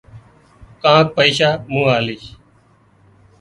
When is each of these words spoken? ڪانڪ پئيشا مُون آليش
ڪانڪ 0.81 1.07
پئيشا 1.17 1.49
مُون 1.71 1.85
آليش 1.97 2.25